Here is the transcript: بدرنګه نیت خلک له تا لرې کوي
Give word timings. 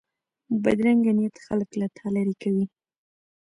بدرنګه 0.63 1.11
نیت 1.17 1.35
خلک 1.45 1.69
له 1.79 1.87
تا 1.95 2.05
لرې 2.15 2.35
کوي 2.41 2.65